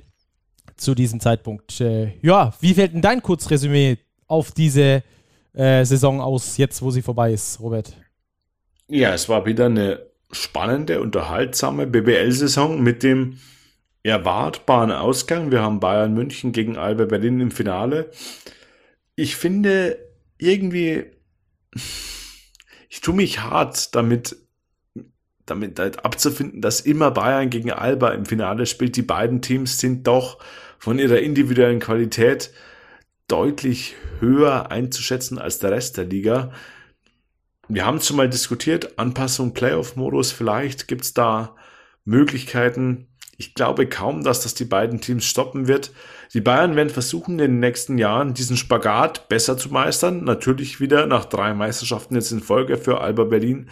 [0.77, 1.79] zu diesem Zeitpunkt.
[1.83, 5.03] Äh, ja, wie fällt denn dein Kurzresümee auf diese
[5.53, 7.93] äh, Saison aus, jetzt wo sie vorbei ist, Robert?
[8.89, 13.39] Ja, es war wieder eine spannende, unterhaltsame BBL-Saison mit dem
[14.03, 15.51] erwartbaren Ausgang.
[15.51, 18.11] Wir haben Bayern München gegen Alba Berlin im Finale.
[19.17, 19.99] Ich finde
[20.37, 21.05] irgendwie,
[22.91, 24.37] ich tue mich hart damit,
[25.47, 28.97] damit abzufinden, dass immer Bayern gegen Alba im Finale spielt.
[28.97, 30.39] Die beiden Teams sind doch
[30.79, 32.53] von ihrer individuellen Qualität
[33.29, 36.53] deutlich höher einzuschätzen als der Rest der Liga.
[37.69, 41.57] Wir haben es schon mal diskutiert, Anpassung Playoff-Modus, vielleicht gibt es da
[42.05, 43.09] Möglichkeiten.
[43.37, 45.93] Ich glaube kaum, dass das die beiden Teams stoppen wird.
[46.35, 50.25] Die Bayern werden versuchen, in den nächsten Jahren diesen Spagat besser zu meistern.
[50.25, 53.69] Natürlich wieder nach drei Meisterschaften jetzt in Folge für Alba Berlin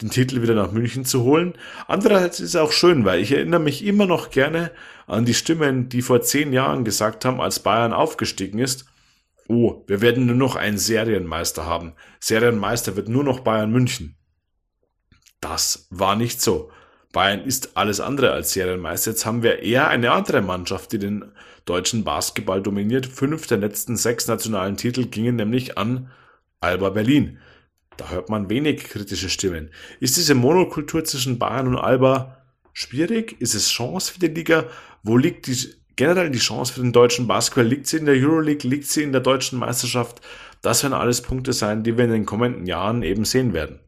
[0.00, 1.54] den Titel wieder nach München zu holen.
[1.86, 4.72] Andererseits ist es auch schön, weil ich erinnere mich immer noch gerne
[5.06, 8.86] an die Stimmen, die vor zehn Jahren gesagt haben, als Bayern aufgestiegen ist,
[9.48, 11.94] oh, wir werden nur noch einen Serienmeister haben.
[12.20, 14.16] Serienmeister wird nur noch Bayern München.
[15.40, 16.70] Das war nicht so.
[17.12, 19.10] Bayern ist alles andere als Serienmeister.
[19.10, 21.32] Jetzt haben wir eher eine andere Mannschaft, die den
[21.64, 23.06] deutschen Basketball dominiert.
[23.06, 26.10] Fünf der letzten sechs nationalen Titel gingen nämlich an
[26.60, 27.38] Alba Berlin.
[27.98, 29.70] Da hört man wenig kritische Stimmen.
[30.00, 33.40] Ist diese Monokultur zwischen Bayern und Alba schwierig?
[33.40, 34.66] Ist es Chance für die Liga?
[35.02, 37.66] Wo liegt die, generell die Chance für den deutschen Basketball?
[37.66, 38.68] Liegt sie in der Euroleague?
[38.68, 40.20] Liegt sie in der deutschen Meisterschaft?
[40.62, 43.80] Das werden alles Punkte sein, die wir in den kommenden Jahren eben sehen werden.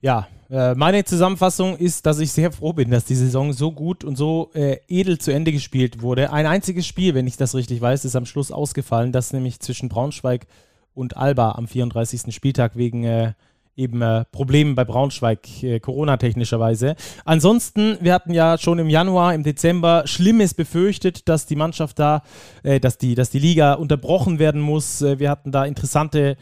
[0.00, 4.04] Ja, äh, meine Zusammenfassung ist, dass ich sehr froh bin, dass die Saison so gut
[4.04, 6.32] und so äh, edel zu Ende gespielt wurde.
[6.32, 9.88] Ein einziges Spiel, wenn ich das richtig weiß, ist am Schluss ausgefallen, das nämlich zwischen
[9.88, 10.46] Braunschweig
[10.92, 12.34] und Alba am 34.
[12.34, 13.32] Spieltag wegen äh,
[13.76, 16.96] eben äh, Problemen bei Braunschweig, äh, Corona-technischerweise.
[17.24, 22.22] Ansonsten, wir hatten ja schon im Januar, im Dezember Schlimmes befürchtet, dass die Mannschaft da,
[22.62, 25.02] äh, dass, die, dass die Liga unterbrochen werden muss.
[25.02, 26.36] Äh, wir hatten da interessante,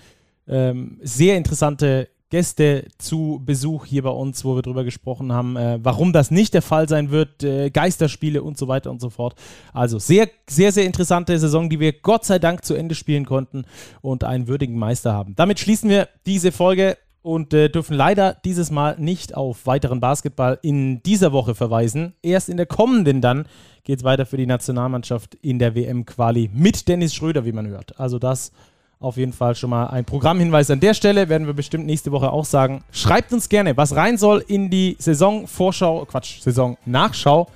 [0.47, 5.79] ähm, sehr interessante Gäste zu Besuch hier bei uns, wo wir darüber gesprochen haben, äh,
[5.83, 9.35] warum das nicht der Fall sein wird, äh, Geisterspiele und so weiter und so fort.
[9.75, 13.67] Also sehr, sehr, sehr interessante Saison, die wir Gott sei Dank zu Ende spielen konnten
[14.01, 15.35] und einen würdigen Meister haben.
[15.37, 20.59] Damit schließen wir diese Folge und äh, dürfen leider dieses Mal nicht auf weiteren Basketball
[20.63, 22.15] in dieser Woche verweisen.
[22.23, 23.47] Erst in der kommenden dann
[23.85, 27.99] geht es weiter für die Nationalmannschaft in der WM-Quali mit Dennis Schröder, wie man hört.
[27.99, 28.53] Also das
[28.99, 31.29] auf jeden Fall schon mal ein Programmhinweis an der Stelle.
[31.29, 32.85] Werden wir bestimmt nächste Woche auch sagen.
[32.93, 37.49] Schreibt uns gerne, was rein soll in die Saisonvorschau, Quatsch, Saison-Nachschau.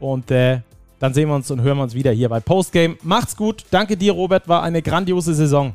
[0.00, 0.60] Und äh,
[0.98, 2.96] dann sehen wir uns und hören wir uns wieder hier bei Postgame.
[3.02, 3.64] Macht's gut.
[3.70, 4.48] Danke dir, Robert.
[4.48, 5.74] War eine grandiose Saison.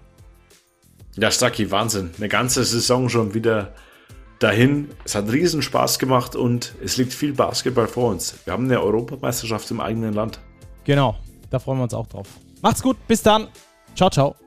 [1.17, 2.11] Ja, Stacki, Wahnsinn.
[2.17, 3.73] Eine ganze Saison schon wieder
[4.39, 4.89] dahin.
[5.03, 8.35] Es hat riesen Spaß gemacht und es liegt viel Basketball vor uns.
[8.45, 10.39] Wir haben eine Europameisterschaft im eigenen Land.
[10.83, 11.15] Genau,
[11.49, 12.27] da freuen wir uns auch drauf.
[12.61, 13.47] Macht's gut, bis dann.
[13.95, 14.40] Ciao, ciao.